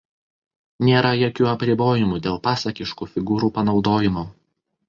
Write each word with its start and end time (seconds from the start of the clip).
Nėra 0.87 1.11
jokių 1.19 1.47
apribojimų 1.51 2.19
dėl 2.29 2.39
pasakiškų 2.49 3.09
figūrų 3.15 3.55
panaudojimo. 3.59 4.29